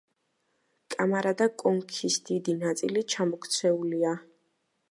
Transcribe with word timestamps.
კამარა 0.93 1.33
და 1.41 1.47
კონქის 1.63 2.17
დიდი 2.31 2.55
ნაწილი 2.63 3.05
ჩამოქცეულია. 3.15 4.19